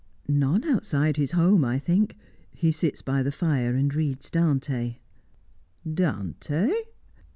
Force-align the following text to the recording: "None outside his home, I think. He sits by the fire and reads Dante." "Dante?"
"None 0.27 0.63
outside 0.63 1.17
his 1.17 1.29
home, 1.33 1.63
I 1.63 1.77
think. 1.77 2.17
He 2.55 2.71
sits 2.71 3.03
by 3.03 3.21
the 3.21 3.31
fire 3.31 3.75
and 3.75 3.93
reads 3.93 4.31
Dante." 4.31 4.95
"Dante?" 5.87 6.71